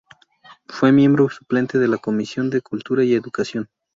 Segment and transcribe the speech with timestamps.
[0.67, 3.69] Fue miembro suplente de la comisión de Cultura y Educación.